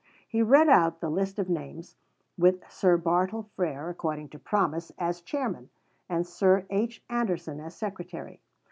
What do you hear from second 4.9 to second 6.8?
as chairman, and Sir